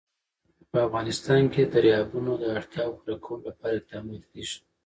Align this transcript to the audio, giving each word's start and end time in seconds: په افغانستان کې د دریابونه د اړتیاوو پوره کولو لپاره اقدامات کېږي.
په 0.69 0.77
افغانستان 0.87 1.41
کې 1.53 1.61
د 1.65 1.69
دریابونه 1.75 2.31
د 2.37 2.43
اړتیاوو 2.57 2.97
پوره 3.01 3.15
کولو 3.23 3.41
لپاره 3.49 3.73
اقدامات 3.79 4.23
کېږي. 4.31 4.57